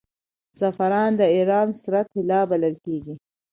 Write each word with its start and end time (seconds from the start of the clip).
زعفران 0.59 1.11
د 1.17 1.21
ایران 1.35 1.67
سره 1.83 1.99
طلا 2.11 2.41
بلل 2.49 2.75
کیږي. 2.85 3.15